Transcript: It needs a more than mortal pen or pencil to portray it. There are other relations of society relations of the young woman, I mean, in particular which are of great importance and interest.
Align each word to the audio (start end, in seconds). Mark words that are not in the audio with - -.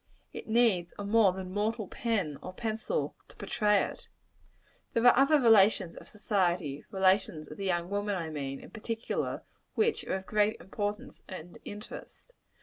It 0.33 0.47
needs 0.47 0.95
a 0.97 1.03
more 1.05 1.31
than 1.31 1.51
mortal 1.51 1.87
pen 1.87 2.39
or 2.41 2.53
pencil 2.55 3.15
to 3.27 3.35
portray 3.35 3.83
it. 3.83 4.07
There 4.93 5.05
are 5.05 5.15
other 5.15 5.39
relations 5.39 5.95
of 5.95 6.07
society 6.07 6.83
relations 6.89 7.51
of 7.51 7.57
the 7.57 7.65
young 7.65 7.87
woman, 7.91 8.15
I 8.15 8.31
mean, 8.31 8.59
in 8.61 8.71
particular 8.71 9.43
which 9.75 10.03
are 10.05 10.15
of 10.15 10.25
great 10.25 10.59
importance 10.59 11.21
and 11.29 11.59
interest. 11.65 12.33